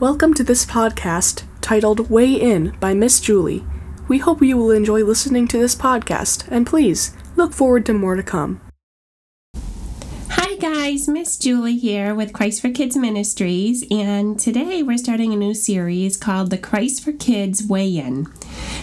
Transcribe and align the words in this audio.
Welcome 0.00 0.32
to 0.36 0.42
this 0.42 0.64
podcast 0.64 1.42
titled 1.60 2.08
Weigh 2.08 2.32
In 2.32 2.74
by 2.80 2.94
Miss 2.94 3.20
Julie. 3.20 3.66
We 4.08 4.16
hope 4.16 4.40
you 4.40 4.56
will 4.56 4.70
enjoy 4.70 5.04
listening 5.04 5.46
to 5.48 5.58
this 5.58 5.74
podcast, 5.74 6.48
and 6.50 6.66
please 6.66 7.14
look 7.36 7.52
forward 7.52 7.84
to 7.84 7.92
more 7.92 8.16
to 8.16 8.22
come. 8.22 8.62
Hi 10.30 10.56
guys, 10.56 11.06
Miss 11.06 11.36
Julie 11.36 11.76
here 11.76 12.14
with 12.14 12.32
Christ 12.32 12.62
for 12.62 12.70
Kids 12.70 12.96
Ministries, 12.96 13.84
and 13.90 14.40
today 14.40 14.82
we're 14.82 14.96
starting 14.96 15.34
a 15.34 15.36
new 15.36 15.52
series 15.52 16.16
called 16.16 16.48
the 16.48 16.56
Christ 16.56 17.04
for 17.04 17.12
Kids 17.12 17.62
Weigh 17.62 17.98
In. 17.98 18.26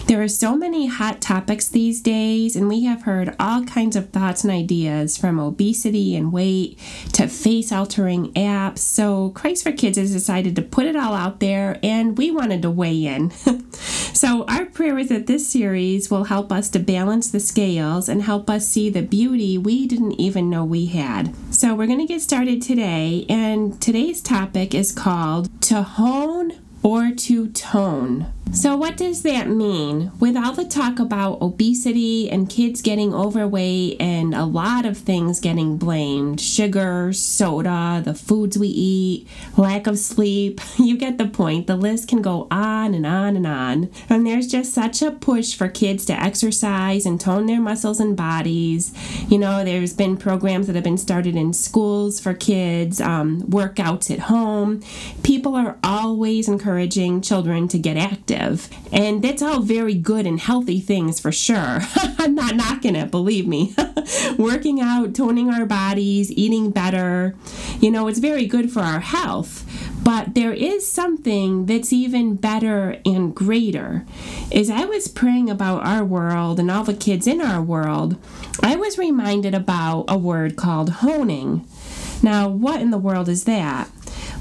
There 0.08 0.22
are 0.22 0.28
so 0.28 0.56
many 0.56 0.86
hot 0.86 1.20
topics 1.20 1.68
these 1.68 2.00
days, 2.00 2.56
and 2.56 2.66
we 2.66 2.84
have 2.84 3.02
heard 3.02 3.36
all 3.38 3.64
kinds 3.64 3.94
of 3.94 4.08
thoughts 4.08 4.42
and 4.42 4.50
ideas 4.50 5.18
from 5.18 5.38
obesity 5.38 6.16
and 6.16 6.32
weight 6.32 6.78
to 7.12 7.28
face 7.28 7.70
altering 7.70 8.32
apps. 8.32 8.78
So, 8.78 9.28
Christ 9.32 9.64
for 9.64 9.72
Kids 9.72 9.98
has 9.98 10.10
decided 10.10 10.56
to 10.56 10.62
put 10.62 10.86
it 10.86 10.96
all 10.96 11.12
out 11.12 11.40
there, 11.40 11.78
and 11.82 12.16
we 12.16 12.30
wanted 12.30 12.62
to 12.62 12.70
weigh 12.70 13.04
in. 13.04 13.30
so, 13.72 14.46
our 14.46 14.64
prayer 14.64 14.96
is 14.96 15.10
that 15.10 15.26
this 15.26 15.46
series 15.46 16.10
will 16.10 16.24
help 16.24 16.50
us 16.50 16.70
to 16.70 16.78
balance 16.78 17.30
the 17.30 17.38
scales 17.38 18.08
and 18.08 18.22
help 18.22 18.48
us 18.48 18.66
see 18.66 18.88
the 18.88 19.02
beauty 19.02 19.58
we 19.58 19.86
didn't 19.86 20.18
even 20.18 20.48
know 20.48 20.64
we 20.64 20.86
had. 20.86 21.34
So, 21.54 21.74
we're 21.74 21.86
going 21.86 21.98
to 21.98 22.06
get 22.06 22.22
started 22.22 22.62
today, 22.62 23.26
and 23.28 23.78
today's 23.78 24.22
topic 24.22 24.74
is 24.74 24.90
called 24.90 25.60
To 25.64 25.82
Hone 25.82 26.52
or 26.82 27.10
to 27.10 27.48
Tone. 27.48 28.32
So, 28.52 28.76
what 28.76 28.96
does 28.96 29.22
that 29.22 29.48
mean? 29.48 30.10
With 30.18 30.34
all 30.34 30.52
the 30.52 30.64
talk 30.64 30.98
about 30.98 31.42
obesity 31.42 32.30
and 32.30 32.48
kids 32.48 32.80
getting 32.80 33.14
overweight 33.14 34.00
and 34.00 34.34
a 34.34 34.46
lot 34.46 34.86
of 34.86 34.96
things 34.96 35.38
getting 35.38 35.76
blamed 35.76 36.40
sugar, 36.40 37.12
soda, 37.12 38.00
the 38.02 38.14
foods 38.14 38.58
we 38.58 38.68
eat, 38.68 39.28
lack 39.56 39.86
of 39.86 39.98
sleep 39.98 40.60
you 40.78 40.96
get 40.96 41.18
the 41.18 41.26
point. 41.26 41.66
The 41.66 41.76
list 41.76 42.08
can 42.08 42.22
go 42.22 42.48
on 42.50 42.94
and 42.94 43.04
on 43.04 43.36
and 43.36 43.46
on. 43.46 43.90
And 44.08 44.26
there's 44.26 44.46
just 44.46 44.72
such 44.72 45.02
a 45.02 45.10
push 45.10 45.54
for 45.54 45.68
kids 45.68 46.06
to 46.06 46.14
exercise 46.14 47.04
and 47.04 47.20
tone 47.20 47.46
their 47.46 47.60
muscles 47.60 48.00
and 48.00 48.16
bodies. 48.16 48.92
You 49.28 49.38
know, 49.38 49.62
there's 49.62 49.92
been 49.92 50.16
programs 50.16 50.66
that 50.68 50.74
have 50.74 50.84
been 50.84 50.98
started 50.98 51.36
in 51.36 51.52
schools 51.52 52.18
for 52.18 52.32
kids, 52.32 53.00
um, 53.00 53.42
workouts 53.42 54.10
at 54.10 54.20
home. 54.20 54.82
People 55.22 55.54
are 55.54 55.76
always 55.84 56.48
encouraging 56.48 57.20
children 57.20 57.68
to 57.68 57.78
get 57.78 57.98
active 57.98 58.37
And 58.92 59.22
that's 59.22 59.42
all 59.42 59.60
very 59.60 59.94
good 59.94 60.26
and 60.26 60.40
healthy 60.40 60.80
things 60.80 61.20
for 61.20 61.32
sure. 61.32 61.80
I'm 62.18 62.34
not 62.34 62.56
knocking 62.56 62.96
it, 62.96 63.10
believe 63.10 63.46
me. 63.46 63.74
Working 64.38 64.80
out, 64.80 65.14
toning 65.14 65.50
our 65.50 65.66
bodies, 65.66 66.30
eating 66.32 66.70
better, 66.70 67.34
you 67.80 67.90
know, 67.90 68.08
it's 68.08 68.18
very 68.18 68.46
good 68.46 68.70
for 68.70 68.80
our 68.80 69.00
health. 69.00 69.64
But 70.02 70.34
there 70.34 70.54
is 70.54 70.90
something 70.90 71.66
that's 71.66 71.92
even 71.92 72.36
better 72.36 72.96
and 73.04 73.34
greater. 73.34 74.06
As 74.50 74.70
I 74.70 74.86
was 74.86 75.08
praying 75.08 75.50
about 75.50 75.84
our 75.84 76.04
world 76.04 76.58
and 76.58 76.70
all 76.70 76.84
the 76.84 76.94
kids 76.94 77.26
in 77.26 77.42
our 77.42 77.60
world, 77.60 78.16
I 78.62 78.76
was 78.76 78.96
reminded 78.96 79.54
about 79.54 80.06
a 80.08 80.16
word 80.16 80.56
called 80.56 80.90
honing. 80.90 81.66
Now, 82.22 82.48
what 82.48 82.80
in 82.80 82.90
the 82.90 82.98
world 82.98 83.28
is 83.28 83.44
that? 83.44 83.90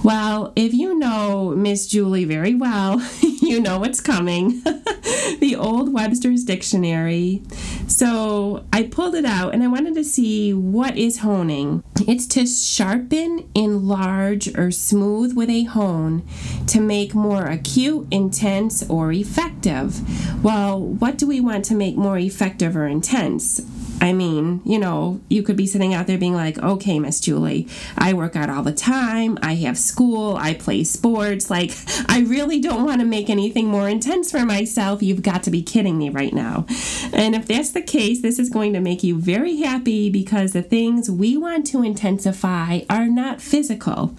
Well, 0.03 0.53
if 0.55 0.73
you 0.73 0.97
know 0.97 1.53
Miss 1.55 1.87
Julie 1.87 2.25
very 2.25 2.55
well, 2.55 3.01
you 3.21 3.59
know 3.59 3.79
what's 3.79 3.99
coming. 3.99 4.61
the 5.39 5.55
Old 5.57 5.93
Webster's 5.93 6.43
Dictionary. 6.43 7.41
So 7.87 8.65
I 8.71 8.83
pulled 8.83 9.15
it 9.15 9.25
out 9.25 9.53
and 9.53 9.63
I 9.63 9.67
wanted 9.67 9.95
to 9.95 10.03
see 10.03 10.53
what 10.53 10.97
is 10.97 11.19
honing. 11.19 11.83
It's 12.07 12.27
to 12.27 12.45
sharpen, 12.45 13.49
enlarge, 13.55 14.55
or 14.57 14.71
smooth 14.71 15.35
with 15.35 15.49
a 15.49 15.63
hone 15.63 16.27
to 16.67 16.79
make 16.79 17.13
more 17.13 17.45
acute, 17.45 18.07
intense, 18.11 18.87
or 18.89 19.11
effective. 19.11 20.01
Well, 20.43 20.79
what 20.79 21.17
do 21.17 21.27
we 21.27 21.41
want 21.41 21.65
to 21.65 21.75
make 21.75 21.97
more 21.97 22.17
effective 22.17 22.75
or 22.75 22.87
intense? 22.87 23.61
I 23.99 24.13
mean, 24.13 24.61
you 24.63 24.77
know, 24.77 25.19
you 25.27 25.41
could 25.43 25.55
be 25.55 25.65
sitting 25.65 25.93
out 25.93 26.07
there 26.07 26.17
being 26.17 26.35
like, 26.35 26.57
okay, 26.59 26.99
Miss 26.99 27.19
Julie, 27.19 27.67
I 27.97 28.13
work 28.13 28.35
out 28.35 28.49
all 28.49 28.63
the 28.63 28.73
time, 28.73 29.39
I 29.41 29.55
have 29.55 29.77
school, 29.77 30.35
I 30.35 30.53
play 30.53 30.83
sports. 30.83 31.49
Like, 31.49 31.71
I 32.07 32.21
really 32.21 32.59
don't 32.59 32.85
want 32.85 33.01
to 33.01 33.07
make 33.07 33.29
anything 33.29 33.67
more 33.67 33.89
intense 33.89 34.31
for 34.31 34.45
myself. 34.45 35.01
You've 35.01 35.23
got 35.23 35.43
to 35.43 35.51
be 35.51 35.63
kidding 35.63 35.97
me 35.97 36.09
right 36.09 36.33
now. 36.33 36.65
And 37.11 37.35
if 37.35 37.47
that's 37.47 37.71
the 37.71 37.81
case, 37.81 38.21
this 38.21 38.39
is 38.39 38.49
going 38.49 38.73
to 38.73 38.79
make 38.79 39.03
you 39.03 39.19
very 39.19 39.57
happy 39.57 40.09
because 40.09 40.53
the 40.53 40.61
things 40.61 41.09
we 41.09 41.35
want 41.37 41.65
to 41.67 41.83
intensify 41.83 42.81
are 42.89 43.07
not 43.07 43.41
physical. 43.41 44.15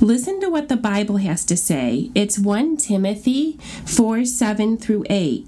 Listen 0.00 0.40
to 0.40 0.48
what 0.48 0.68
the 0.68 0.76
Bible 0.76 1.16
has 1.16 1.44
to 1.46 1.56
say. 1.56 2.10
It's 2.14 2.38
1 2.38 2.76
Timothy 2.76 3.58
4 3.84 4.24
7 4.24 4.76
through 4.76 5.04
8. 5.10 5.46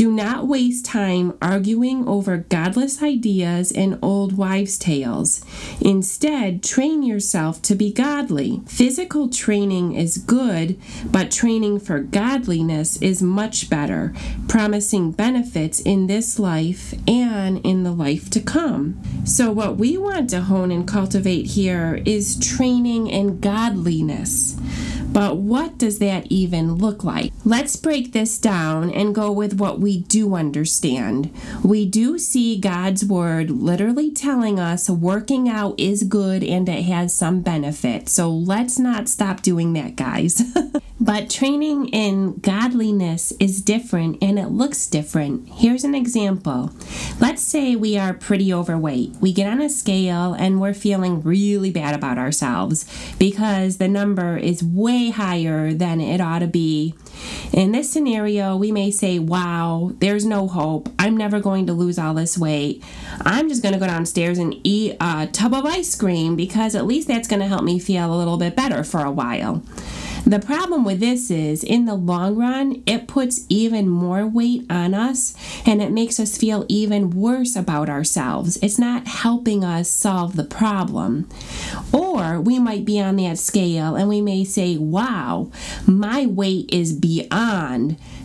Do 0.00 0.10
not 0.10 0.48
waste 0.48 0.86
time 0.86 1.36
arguing 1.42 2.08
over 2.08 2.38
godless 2.38 3.02
ideas 3.02 3.70
and 3.70 3.98
old 4.00 4.34
wives' 4.34 4.78
tales. 4.78 5.44
Instead, 5.78 6.62
train 6.62 7.02
yourself 7.02 7.60
to 7.60 7.74
be 7.74 7.92
godly. 7.92 8.62
Physical 8.66 9.28
training 9.28 9.92
is 9.92 10.16
good, 10.16 10.80
but 11.04 11.30
training 11.30 11.80
for 11.80 12.00
godliness 12.00 12.96
is 13.02 13.20
much 13.22 13.68
better, 13.68 14.14
promising 14.48 15.12
benefits 15.12 15.80
in 15.80 16.06
this 16.06 16.38
life 16.38 16.94
and 17.06 17.58
in 17.58 17.82
the 17.82 17.92
life 17.92 18.30
to 18.30 18.40
come. 18.40 18.98
So, 19.26 19.52
what 19.52 19.76
we 19.76 19.98
want 19.98 20.30
to 20.30 20.40
hone 20.40 20.70
and 20.70 20.88
cultivate 20.88 21.44
here 21.48 22.00
is 22.06 22.38
training 22.38 23.08
in 23.08 23.38
godliness. 23.38 24.56
But 25.12 25.38
what 25.38 25.76
does 25.76 25.98
that 25.98 26.26
even 26.30 26.74
look 26.74 27.02
like? 27.02 27.32
Let's 27.44 27.74
break 27.76 28.12
this 28.12 28.38
down 28.38 28.90
and 28.90 29.14
go 29.14 29.32
with 29.32 29.58
what 29.58 29.80
we 29.80 30.00
do 30.00 30.34
understand. 30.34 31.32
We 31.64 31.86
do 31.86 32.18
see 32.18 32.58
God's 32.58 33.04
Word 33.04 33.50
literally 33.50 34.12
telling 34.12 34.60
us 34.60 34.88
working 34.88 35.48
out 35.48 35.78
is 35.78 36.04
good 36.04 36.44
and 36.44 36.68
it 36.68 36.82
has 36.82 37.14
some 37.14 37.40
benefit. 37.40 38.08
So 38.08 38.30
let's 38.30 38.78
not 38.78 39.08
stop 39.08 39.42
doing 39.42 39.72
that, 39.72 39.96
guys. 39.96 40.42
but 41.00 41.30
training 41.30 41.88
in 41.88 42.38
godliness 42.40 43.32
is 43.40 43.62
different 43.62 44.22
and 44.22 44.38
it 44.38 44.48
looks 44.48 44.86
different. 44.86 45.48
Here's 45.48 45.82
an 45.82 45.94
example. 45.94 46.72
Let's 47.18 47.42
say 47.42 47.74
we 47.74 47.96
are 47.96 48.12
pretty 48.12 48.52
overweight. 48.52 49.16
We 49.20 49.32
get 49.32 49.50
on 49.50 49.62
a 49.62 49.70
scale 49.70 50.34
and 50.34 50.60
we're 50.60 50.74
feeling 50.74 51.22
really 51.22 51.70
bad 51.70 51.94
about 51.94 52.18
ourselves 52.18 52.86
because 53.18 53.78
the 53.78 53.88
number 53.88 54.36
is 54.36 54.62
way 54.62 55.08
higher 55.08 55.72
than 55.72 56.00
it 56.00 56.20
ought 56.20 56.40
to 56.40 56.46
be. 56.46 56.94
In 57.52 57.72
this 57.72 57.90
scenario, 57.90 58.56
we 58.56 58.72
may 58.72 58.90
say, 58.90 59.18
Wow, 59.18 59.92
there's 59.98 60.24
no 60.24 60.46
hope. 60.46 60.88
I'm 60.98 61.16
never 61.16 61.40
going 61.40 61.66
to 61.66 61.72
lose 61.72 61.98
all 61.98 62.14
this 62.14 62.38
weight. 62.38 62.82
I'm 63.22 63.48
just 63.48 63.62
going 63.62 63.74
to 63.74 63.80
go 63.80 63.86
downstairs 63.86 64.38
and 64.38 64.54
eat 64.64 64.96
a 65.00 65.28
tub 65.32 65.54
of 65.54 65.64
ice 65.64 65.94
cream 65.96 66.36
because 66.36 66.74
at 66.74 66.86
least 66.86 67.08
that's 67.08 67.28
going 67.28 67.40
to 67.40 67.48
help 67.48 67.64
me 67.64 67.78
feel 67.78 68.14
a 68.14 68.16
little 68.16 68.36
bit 68.36 68.56
better 68.56 68.84
for 68.84 69.00
a 69.04 69.10
while. 69.10 69.62
The 70.26 70.38
problem 70.38 70.84
with 70.84 71.00
this 71.00 71.30
is, 71.30 71.64
in 71.64 71.86
the 71.86 71.94
long 71.94 72.36
run, 72.36 72.82
it 72.86 73.08
puts 73.08 73.46
even 73.48 73.88
more 73.88 74.26
weight 74.26 74.64
on 74.70 74.92
us 74.92 75.34
and 75.64 75.80
it 75.80 75.90
makes 75.90 76.20
us 76.20 76.36
feel 76.36 76.66
even 76.68 77.10
worse 77.10 77.56
about 77.56 77.88
ourselves. 77.88 78.58
It's 78.62 78.78
not 78.78 79.08
helping 79.08 79.64
us 79.64 79.88
solve 79.88 80.36
the 80.36 80.44
problem. 80.44 81.28
Or 81.92 82.40
we 82.40 82.58
might 82.58 82.84
be 82.84 83.00
on 83.00 83.16
that 83.16 83.38
scale 83.38 83.96
and 83.96 84.08
we 84.08 84.20
may 84.20 84.44
say, 84.44 84.76
wow, 84.76 85.50
my 85.86 86.26
weight 86.26 86.72
is 86.72 86.92
beyond 86.92 87.09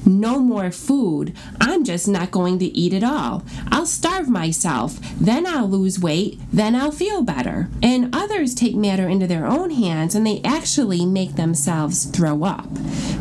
no 0.06 0.40
more 0.40 0.72
food. 0.72 1.36
I'm 1.60 1.84
just 1.84 2.08
not 2.08 2.32
going 2.32 2.60
to 2.60 2.66
eat 2.66 2.94
at 2.94 3.04
all. 3.04 3.44
I'll 3.72 3.86
starve 3.86 4.30
myself. 4.30 5.00
Then 5.20 5.46
I'll 5.46 5.68
lose 5.68 6.00
weight. 6.00 6.40
Then 6.52 6.76
I'll 6.76 6.92
feel 6.92 7.22
better. 7.22 7.70
And 7.82 8.14
others 8.16 8.54
take 8.54 8.76
matter 8.76 9.08
into 9.08 9.28
their 9.28 9.46
own 9.46 9.72
hands 9.72 10.16
and 10.16 10.26
they 10.26 10.42
actually 10.44 11.06
make 11.06 11.36
themselves 11.36 12.06
throw 12.06 12.44
up. 12.44 12.70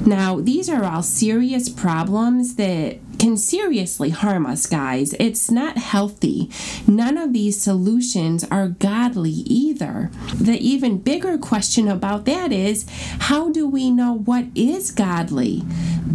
Now, 0.07 0.41
these 0.41 0.69
are 0.69 0.85
all 0.85 1.03
serious 1.03 1.69
problems 1.69 2.57
that 2.57 2.99
can 3.25 3.37
seriously 3.39 4.11
harm 4.11 4.45
us, 4.45 4.67
guys. 4.67 5.15
It's 5.19 5.51
not 5.51 5.79
healthy. 5.79 6.51
None 6.87 7.17
of 7.17 7.33
these 7.33 7.59
solutions 7.59 8.45
are 8.51 8.69
godly 8.69 9.31
either. 9.31 10.11
The 10.35 10.59
even 10.59 10.99
bigger 10.99 11.39
question 11.39 11.89
about 11.89 12.27
that 12.27 12.53
is 12.53 12.85
how 13.21 13.51
do 13.51 13.67
we 13.67 13.91
know 13.91 14.13
what 14.13 14.45
is 14.55 14.91
godly? 14.91 15.63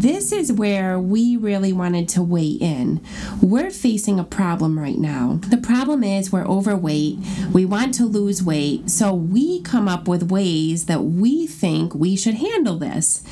This 0.01 0.31
is 0.31 0.49
where 0.49 0.97
we 0.97 1.35
really 1.35 1.73
wanted 1.73 2.07
to 2.09 2.23
weigh 2.23 2.51
in. 2.51 3.01
We're 3.41 3.69
facing 3.69 4.17
a 4.17 4.23
problem 4.23 4.79
right 4.79 4.97
now. 4.97 5.41
The 5.49 5.57
problem 5.57 6.05
is 6.05 6.31
we're 6.31 6.47
overweight, 6.47 7.17
we 7.51 7.65
want 7.65 7.93
to 7.95 8.05
lose 8.05 8.41
weight, 8.41 8.89
so 8.89 9.13
we 9.13 9.61
come 9.61 9.89
up 9.89 10.07
with 10.07 10.31
ways 10.31 10.85
that 10.85 11.03
we 11.03 11.45
think 11.45 11.93
we 11.93 12.15
should 12.15 12.35
handle 12.35 12.77
this. 12.77 13.23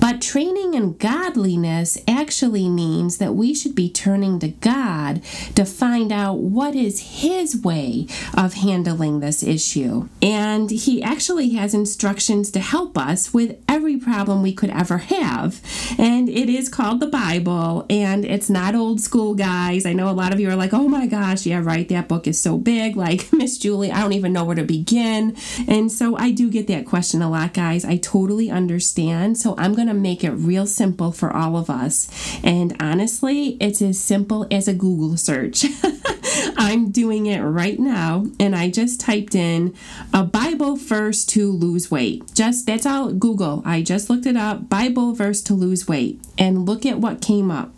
But 0.00 0.20
training 0.20 0.74
in 0.74 0.96
godliness 0.96 1.96
actually 2.08 2.68
means 2.68 3.18
that 3.18 3.36
we 3.36 3.54
should 3.54 3.76
be 3.76 3.88
turning 3.88 4.40
to 4.40 4.48
God 4.48 5.22
to 5.54 5.64
find 5.64 6.10
out 6.10 6.38
what 6.38 6.74
is 6.74 7.20
His 7.22 7.56
way 7.56 8.08
of 8.36 8.54
handling 8.54 9.20
this 9.20 9.44
issue. 9.44 10.08
And 10.20 10.70
He 10.70 11.02
actually 11.04 11.50
has 11.50 11.72
instructions 11.72 12.50
to 12.50 12.58
help 12.58 12.98
us 12.98 13.32
with 13.32 13.62
every 13.68 13.96
problem 13.96 14.42
we 14.42 14.52
could 14.52 14.70
ever 14.70 14.98
have. 14.98 15.60
And 15.98 16.15
it 16.24 16.48
is 16.48 16.68
called 16.68 17.00
the 17.00 17.06
Bible, 17.06 17.84
and 17.90 18.24
it's 18.24 18.48
not 18.48 18.74
old 18.74 19.00
school, 19.00 19.34
guys. 19.34 19.84
I 19.84 19.92
know 19.92 20.08
a 20.08 20.12
lot 20.12 20.32
of 20.32 20.40
you 20.40 20.48
are 20.48 20.56
like, 20.56 20.72
oh 20.72 20.88
my 20.88 21.06
gosh, 21.06 21.44
yeah, 21.44 21.60
right, 21.62 21.88
that 21.90 22.08
book 22.08 22.26
is 22.26 22.40
so 22.40 22.58
big. 22.58 22.96
Like, 23.06 23.32
Miss 23.32 23.56
Julie, 23.56 23.92
I 23.92 24.00
don't 24.00 24.14
even 24.14 24.32
know 24.32 24.44
where 24.44 24.56
to 24.56 24.64
begin. 24.64 25.36
And 25.68 25.92
so 25.92 26.16
I 26.16 26.32
do 26.32 26.50
get 26.50 26.66
that 26.66 26.86
question 26.86 27.22
a 27.22 27.30
lot, 27.30 27.54
guys. 27.54 27.84
I 27.84 27.98
totally 27.98 28.50
understand. 28.50 29.38
So 29.38 29.54
I'm 29.58 29.74
going 29.74 29.86
to 29.86 29.94
make 29.94 30.24
it 30.24 30.32
real 30.32 30.66
simple 30.66 31.12
for 31.12 31.30
all 31.32 31.56
of 31.56 31.70
us. 31.70 32.08
And 32.42 32.74
honestly, 32.80 33.58
it's 33.60 33.80
as 33.80 34.00
simple 34.00 34.46
as 34.50 34.66
a 34.66 34.74
Google 34.74 35.16
search. 35.16 35.66
I'm 36.56 36.90
doing 36.90 37.26
it 37.26 37.40
right 37.40 37.78
now, 37.78 38.26
and 38.40 38.54
I 38.54 38.70
just 38.70 39.00
typed 39.00 39.34
in 39.34 39.74
a 40.12 40.24
Bible 40.24 40.76
verse 40.76 41.24
to 41.26 41.50
lose 41.50 41.90
weight. 41.90 42.34
Just 42.34 42.66
that's 42.66 42.86
all 42.86 43.12
Google. 43.12 43.62
I 43.64 43.82
just 43.82 44.10
looked 44.10 44.26
it 44.26 44.36
up, 44.36 44.68
Bible 44.68 45.12
verse 45.14 45.40
to 45.42 45.54
lose 45.54 45.86
weight, 45.86 46.05
and 46.38 46.66
look 46.66 46.84
at 46.84 47.00
what 47.00 47.20
came 47.20 47.50
up. 47.50 47.72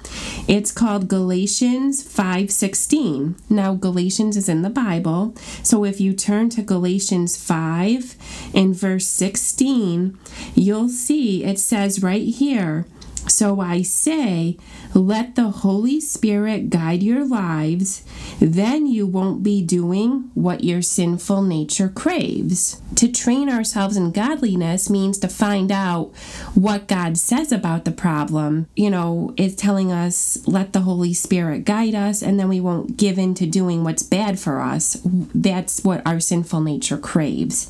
It's 0.46 0.72
called 0.72 1.08
Galatians 1.08 2.02
5:16. 2.02 3.36
Now 3.48 3.74
Galatians 3.74 4.36
is 4.36 4.48
in 4.48 4.62
the 4.62 4.70
Bible, 4.70 5.34
so 5.62 5.84
if 5.84 6.00
you 6.00 6.12
turn 6.12 6.48
to 6.50 6.62
Galatians 6.62 7.36
5 7.36 8.16
in 8.54 8.72
verse 8.74 9.06
16, 9.06 10.16
you'll 10.54 10.88
see 10.88 11.44
it 11.44 11.58
says 11.58 12.02
right 12.02 12.26
here, 12.26 12.86
so 13.28 13.60
I 13.60 13.82
say, 13.82 14.56
let 14.94 15.34
the 15.34 15.50
Holy 15.50 16.00
Spirit 16.00 16.70
guide 16.70 17.02
your 17.02 17.24
lives, 17.24 18.02
then 18.40 18.86
you 18.86 19.06
won't 19.06 19.42
be 19.42 19.62
doing 19.62 20.30
what 20.34 20.64
your 20.64 20.82
sinful 20.82 21.42
nature 21.42 21.88
craves. 21.88 22.80
To 22.96 23.10
train 23.10 23.48
ourselves 23.48 23.96
in 23.96 24.10
godliness 24.10 24.90
means 24.90 25.18
to 25.18 25.28
find 25.28 25.70
out 25.70 26.08
what 26.54 26.88
God 26.88 27.16
says 27.16 27.52
about 27.52 27.84
the 27.84 27.92
problem. 27.92 28.66
You 28.74 28.90
know, 28.90 29.34
it's 29.36 29.54
telling 29.54 29.92
us, 29.92 30.46
let 30.46 30.72
the 30.72 30.80
Holy 30.80 31.14
Spirit 31.14 31.64
guide 31.64 31.94
us, 31.94 32.22
and 32.22 32.40
then 32.40 32.48
we 32.48 32.60
won't 32.60 32.96
give 32.96 33.18
in 33.18 33.34
to 33.34 33.46
doing 33.46 33.84
what's 33.84 34.02
bad 34.02 34.38
for 34.40 34.60
us. 34.60 35.00
That's 35.04 35.84
what 35.84 36.04
our 36.06 36.18
sinful 36.18 36.60
nature 36.60 36.98
craves. 36.98 37.68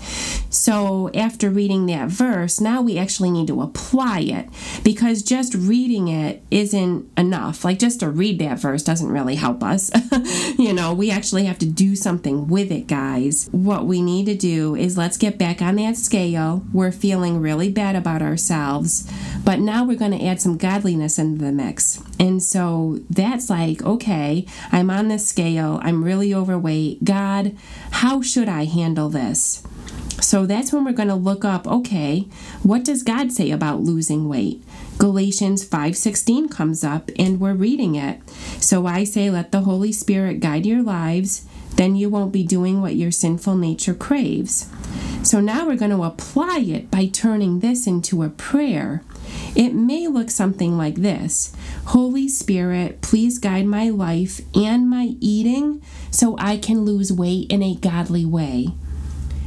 So, 0.51 1.11
after 1.15 1.51
reading 1.51 1.87
that 1.87 2.09
verse, 2.09 2.61
now 2.61 2.81
we 2.81 2.99
actually 2.99 3.31
need 3.31 3.49
to 3.49 3.61
apply 3.61 4.21
it 4.21 4.49
because 4.83 5.23
just 5.23 5.48
reading 5.55 6.09
it 6.09 6.43
isn't 6.51 7.11
enough. 7.17 7.65
Like 7.65 7.79
just 7.79 8.01
to 8.01 8.11
read 8.11 8.39
that 8.41 8.59
verse 8.59 8.83
doesn't 8.83 9.11
really 9.11 9.37
help 9.37 9.63
us. 9.63 9.91
you 10.59 10.73
know, 10.73 10.93
we 10.93 11.11
actually 11.11 11.45
have 11.45 11.59
to 11.59 11.67
do 11.67 11.95
something 11.95 12.49
with 12.49 12.71
it, 12.71 12.87
guys. 12.87 13.49
What 13.53 13.87
we 13.87 14.03
need 14.03 14.27
to 14.27 14.35
do 14.35 14.75
is 14.75 14.99
let's 14.99 15.17
get 15.17 15.39
back 15.39 15.61
on 15.63 15.77
that 15.77 15.97
scale. 15.97 16.65
We're 16.73 16.93
feeling 16.93 17.41
really 17.41 17.71
bad 17.71 17.97
about 17.97 18.23
ourselves, 18.23 19.11
but 19.45 19.59
now 19.59 19.85
we're 19.85 19.99
going 19.99 20.19
to 20.19 20.25
add 20.25 20.41
some 20.41 20.57
godliness 20.57 21.19
into 21.19 21.45
the 21.45 21.53
mix. 21.53 22.03
And 22.19 22.43
so 22.43 23.01
that's 23.11 23.51
like, 23.51 23.83
okay, 23.83 24.47
I'm 24.73 24.91
on 24.91 25.09
this 25.09 25.29
scale. 25.29 25.81
I'm 25.83 26.05
really 26.05 26.35
overweight. 26.35 27.05
God, 27.05 27.57
how 27.91 28.23
should 28.23 28.49
I 28.49 28.65
handle 28.65 29.09
this? 29.09 29.63
So 30.21 30.47
that's 30.47 30.73
when 30.73 30.85
we're 30.85 30.93
going 30.93 31.09
to 31.09 31.15
look 31.15 31.45
up, 31.45 31.67
okay, 31.67 32.27
what 32.63 32.85
does 32.85 33.03
God 33.03 33.33
say 33.33 33.51
about 33.51 33.83
losing 33.83 34.29
weight? 34.29 34.63
Galatians 34.99 35.65
5:16 35.65 36.51
comes 36.51 36.83
up 36.83 37.11
and 37.19 37.39
we're 37.39 37.55
reading 37.55 37.95
it. 37.95 38.21
So 38.61 38.87
I 38.87 39.05
say 39.05 39.31
let 39.31 39.53
the 39.53 39.61
Holy 39.61 39.93
Spirit 39.93 40.41
guide 40.41 40.67
your 40.67 40.83
lives, 40.83 41.47
then 41.77 41.95
you 41.95 42.11
won't 42.11 42.33
be 42.33 42.43
doing 42.43 42.83
what 42.83 42.97
your 42.97 43.13
sinful 43.13 43.57
nature 43.57 43.95
craves. 43.95 44.69
So 45.23 45.41
now 45.41 45.67
we're 45.67 45.77
going 45.77 45.93
to 45.93 46.03
apply 46.03 46.59
it 46.59 46.91
by 46.91 47.07
turning 47.07 47.61
this 47.61 47.87
into 47.87 48.23
a 48.23 48.29
prayer. 48.29 49.03
It 49.55 49.75
may 49.75 50.09
look 50.09 50.31
something 50.31 50.77
like 50.77 50.97
this 50.97 51.55
Holy 51.87 52.29
Spirit, 52.29 53.01
please 53.03 53.39
guide 53.39 53.67
my 53.67 53.89
life 53.89 54.41
and 54.55 54.91
my 54.91 55.15
eating 55.21 55.81
so 56.11 56.37
I 56.39 56.57
can 56.57 56.85
lose 56.85 57.13
weight 57.13 57.51
in 57.53 57.63
a 57.63 57.77
godly 57.77 58.25
way. 58.25 58.69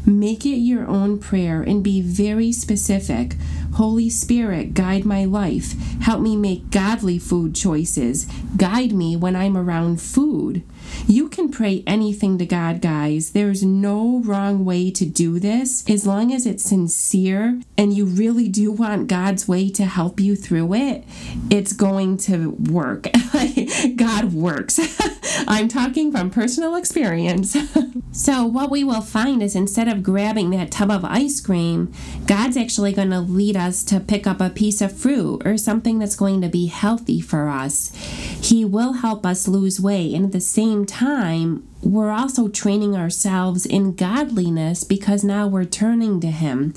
Make 0.06 0.46
it 0.46 0.58
your 0.58 0.88
own 0.88 1.20
prayer 1.20 1.62
and 1.62 1.84
be 1.84 2.02
very 2.02 2.52
specific. 2.52 3.36
Holy 3.74 4.10
Spirit, 4.10 4.74
guide 4.74 5.06
my 5.06 5.26
life. 5.26 5.74
Help 6.02 6.22
me 6.22 6.36
make 6.36 6.72
godly 6.72 7.20
food 7.20 7.56
choices. 7.56 8.26
Guide 8.58 8.92
me 8.92 9.16
when 9.16 9.36
I'm 9.36 9.56
around 9.56 10.02
food. 10.02 10.64
You 11.08 11.30
can 11.30 11.50
pray 11.50 11.84
anything 11.88 12.38
to 12.38 12.46
God, 12.46 12.82
guys. 12.82 13.32
There's 13.32 13.64
no 13.64 14.22
wrong 14.24 14.66
way 14.66 14.92
to 14.92 15.06
do 15.06 15.40
this 15.40 15.88
as 15.90 16.06
long 16.06 16.34
as 16.34 16.46
it's 16.46 16.64
sincere 16.64 17.62
and 17.78 17.94
you 17.94 18.06
really 18.06 18.48
do 18.48 18.72
want 18.72 19.08
God's 19.08 19.48
way 19.48 19.70
to 19.72 19.86
help 19.86 20.20
you 20.20 20.36
through 20.36 20.74
it. 20.76 21.04
It's 21.50 21.74
going 21.74 22.18
to 22.18 22.52
work. 22.52 23.08
God 23.96 24.34
works. 24.34 24.80
I'm 25.48 25.68
talking 25.68 26.12
from 26.12 26.30
personal 26.30 26.76
experience. 26.76 27.56
so, 28.12 28.46
what 28.46 28.70
we 28.70 28.84
will 28.84 29.02
find 29.02 29.42
is 29.42 29.56
instead 29.56 29.88
of 29.88 30.04
grabbing 30.04 30.52
that 30.52 30.72
tub 30.72 30.92
of 30.92 31.06
ice 31.06 31.40
cream, 31.40 31.94
God's 32.28 32.58
actually 32.58 32.94
going 32.94 33.10
to 33.10 33.20
lead 33.20 33.58
us 33.58 33.84
to 33.86 34.00
pick 34.00 34.28
up 34.28 34.42
a 34.42 34.50
piece 34.50 34.82
of 34.82 34.96
fruit 34.96 35.42
or 35.46 35.58
something 35.58 36.00
that's 36.00 36.16
going 36.16 36.42
to 36.42 36.50
be 36.50 36.68
healthy 36.68 37.22
for 37.22 37.48
us. 37.48 37.92
He 37.96 38.64
will 38.66 38.94
help 38.94 39.26
us 39.26 39.48
lose 39.48 39.80
weight, 39.80 40.14
and 40.14 40.26
at 40.26 40.32
the 40.32 40.42
same 40.82 40.86
time, 40.86 41.68
we're 41.82 42.12
also 42.12 42.48
training 42.48 42.96
ourselves 42.96 43.66
in 43.66 43.96
godliness 43.96 44.84
because 44.84 45.24
now 45.24 45.48
we're 45.48 45.66
turning 45.66 46.20
to 46.22 46.28
Him. 46.28 46.74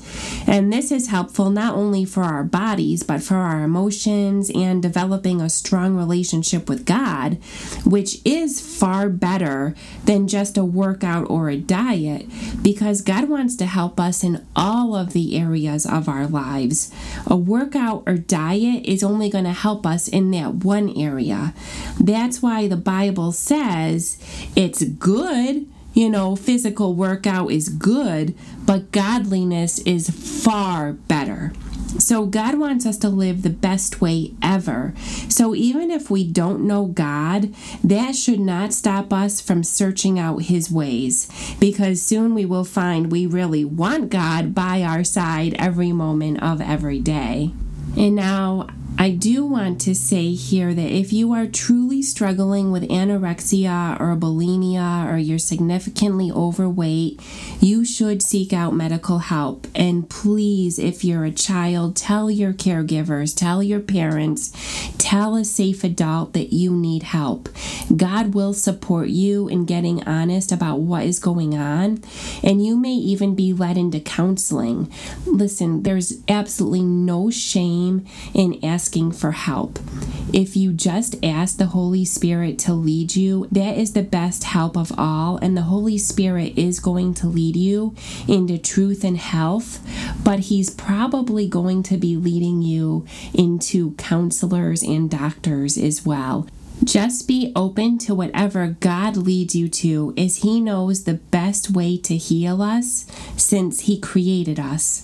And 0.47 0.73
this 0.73 0.91
is 0.91 1.07
helpful 1.07 1.49
not 1.49 1.75
only 1.75 2.05
for 2.05 2.23
our 2.23 2.43
bodies, 2.43 3.03
but 3.03 3.21
for 3.21 3.35
our 3.35 3.63
emotions 3.63 4.49
and 4.53 4.81
developing 4.81 5.41
a 5.41 5.49
strong 5.49 5.95
relationship 5.95 6.67
with 6.67 6.85
God, 6.85 7.35
which 7.85 8.17
is 8.25 8.59
far 8.59 9.09
better 9.09 9.75
than 10.05 10.27
just 10.27 10.57
a 10.57 10.65
workout 10.65 11.29
or 11.29 11.49
a 11.49 11.57
diet 11.57 12.25
because 12.61 13.01
God 13.01 13.29
wants 13.29 13.55
to 13.57 13.65
help 13.65 13.99
us 13.99 14.23
in 14.23 14.45
all 14.55 14.95
of 14.95 15.13
the 15.13 15.37
areas 15.37 15.85
of 15.85 16.09
our 16.09 16.25
lives. 16.25 16.91
A 17.27 17.35
workout 17.35 18.03
or 18.07 18.17
diet 18.17 18.85
is 18.85 19.03
only 19.03 19.29
going 19.29 19.43
to 19.43 19.51
help 19.51 19.85
us 19.85 20.07
in 20.07 20.31
that 20.31 20.55
one 20.55 20.89
area. 20.97 21.53
That's 21.99 22.41
why 22.41 22.67
the 22.67 22.77
Bible 22.77 23.31
says 23.31 24.17
it's 24.55 24.94
good. 24.99 25.67
You 25.93 26.09
know, 26.09 26.35
physical 26.35 26.93
workout 26.93 27.51
is 27.51 27.69
good, 27.69 28.35
but 28.65 28.91
godliness 28.91 29.79
is 29.79 30.09
far 30.09 30.91
better. 30.93 31.53
So, 31.97 32.25
God 32.25 32.59
wants 32.59 32.85
us 32.85 32.97
to 32.97 33.09
live 33.09 33.41
the 33.41 33.49
best 33.49 34.01
way 34.01 34.33
ever. 34.41 34.93
So, 35.29 35.55
even 35.55 35.91
if 35.91 36.09
we 36.09 36.29
don't 36.29 36.67
know 36.67 36.87
God, 36.87 37.53
that 37.81 38.17
should 38.17 38.41
not 38.41 38.73
stop 38.73 39.13
us 39.13 39.39
from 39.39 39.63
searching 39.63 40.19
out 40.19 40.43
His 40.43 40.69
ways 40.69 41.29
because 41.57 42.01
soon 42.01 42.35
we 42.35 42.45
will 42.45 42.65
find 42.65 43.11
we 43.11 43.25
really 43.25 43.63
want 43.63 44.09
God 44.09 44.53
by 44.53 44.81
our 44.81 45.05
side 45.05 45.53
every 45.57 45.93
moment 45.93 46.43
of 46.43 46.59
every 46.59 46.99
day. 46.99 47.51
And 47.95 48.15
now, 48.15 48.67
I 48.97 49.09
do 49.11 49.45
want 49.45 49.81
to 49.81 49.93
say 49.93 50.31
here 50.31 50.73
that 50.73 50.91
if 50.91 51.11
you 51.11 51.33
are 51.33 51.47
truly 51.47 52.01
struggling 52.01 52.71
with 52.71 52.89
anorexia 52.89 53.99
or 53.99 54.15
bulimia 54.15 55.11
or 55.11 55.17
you're 55.17 55.37
significantly 55.37 56.31
overweight, 56.31 57.21
you 57.59 57.83
should 57.83 58.23
seek 58.23 58.53
out 58.53 58.73
medical 58.73 59.19
help. 59.19 59.67
And 59.75 60.09
please, 60.09 60.79
if 60.79 61.03
you're 61.03 61.25
a 61.25 61.31
child, 61.31 61.97
tell 61.97 62.31
your 62.31 62.53
caregivers, 62.53 63.35
tell 63.35 63.61
your 63.61 63.81
parents, 63.81 64.53
tell 64.97 65.35
a 65.35 65.43
safe 65.43 65.83
adult 65.83 66.31
that 66.33 66.53
you 66.53 66.71
need 66.71 67.03
help. 67.03 67.49
God 67.95 68.33
will 68.33 68.53
support 68.53 69.09
you 69.09 69.49
in 69.49 69.65
getting 69.65 70.07
honest 70.07 70.53
about 70.53 70.79
what 70.79 71.03
is 71.03 71.19
going 71.19 71.55
on, 71.55 72.01
and 72.41 72.65
you 72.65 72.77
may 72.77 72.93
even 72.93 73.35
be 73.35 73.51
led 73.51 73.77
into 73.77 73.99
counseling. 73.99 74.91
Listen, 75.25 75.83
there's 75.83 76.13
absolutely 76.29 76.83
no 76.83 77.29
shame 77.29 78.05
in 78.33 78.63
asking 78.63 78.84
asking 78.85 79.11
for 79.11 79.31
help. 79.31 79.79
If 80.31 80.55
you 80.55 80.71
just 80.71 81.15
ask 81.25 81.57
the 81.57 81.65
Holy 81.65 82.05
Spirit 82.05 82.59
to 82.59 82.73
lead 82.75 83.15
you, 83.15 83.47
that 83.51 83.77
is 83.77 83.93
the 83.93 84.03
best 84.03 84.43
help 84.43 84.77
of 84.77 84.91
all, 84.95 85.37
and 85.37 85.57
the 85.57 85.63
Holy 85.63 85.97
Spirit 85.97 86.55
is 86.55 86.79
going 86.79 87.15
to 87.15 87.25
lead 87.25 87.55
you 87.55 87.95
into 88.27 88.59
truth 88.59 89.03
and 89.03 89.17
health, 89.17 89.79
but 90.23 90.51
He's 90.51 90.69
probably 90.69 91.47
going 91.47 91.81
to 91.81 91.97
be 91.97 92.15
leading 92.15 92.61
you 92.61 93.07
into 93.33 93.93
counselors 93.93 94.83
and 94.83 95.09
doctors 95.09 95.79
as 95.79 96.05
well. 96.05 96.47
Just 96.85 97.27
be 97.27 97.51
open 97.55 97.97
to 97.97 98.13
whatever 98.13 98.67
God 98.79 99.17
leads 99.17 99.55
you 99.55 99.67
to, 99.69 100.13
as 100.15 100.37
He 100.37 100.61
knows 100.61 101.03
the 101.03 101.15
best 101.15 101.71
way 101.71 101.97
to 101.97 102.15
heal 102.15 102.61
us 102.61 103.07
since 103.35 103.81
He 103.81 103.99
created 103.99 104.59
us. 104.59 105.03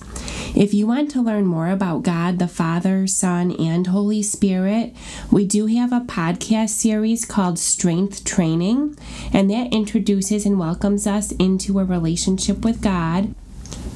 If 0.55 0.75
you 0.75 0.85
want 0.85 1.09
to 1.11 1.23
learn 1.23 1.47
more 1.47 1.69
about 1.69 2.03
God, 2.03 2.37
the 2.37 2.47
Father, 2.47 3.07
Son, 3.07 3.51
and 3.53 3.87
Holy 3.87 4.21
Spirit, 4.21 4.95
we 5.31 5.43
do 5.43 5.65
have 5.65 5.91
a 5.91 6.01
podcast 6.01 6.69
series 6.69 7.25
called 7.25 7.57
Strength 7.57 8.25
Training, 8.25 8.95
and 9.33 9.49
that 9.49 9.73
introduces 9.73 10.45
and 10.45 10.59
welcomes 10.59 11.07
us 11.07 11.31
into 11.33 11.79
a 11.79 11.83
relationship 11.83 12.63
with 12.63 12.83
God. 12.83 13.33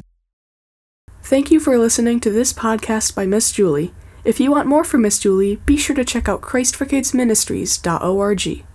Thank 1.24 1.50
you 1.50 1.62
for 1.62 1.78
listening 1.78 2.20
to 2.20 2.30
this 2.30 2.52
podcast 2.52 3.16
by 3.16 3.26
Miss 3.26 3.54
Julie. 3.54 3.94
If 4.26 4.42
you 4.42 4.52
want 4.52 4.68
more 4.68 4.84
from 4.84 5.04
Miss 5.04 5.18
Julie, 5.18 5.56
be 5.66 5.78
sure 5.78 5.96
to 5.96 6.04
check 6.04 6.28
out 6.28 6.42
ChristForKidsMinistries.org. 6.42 8.66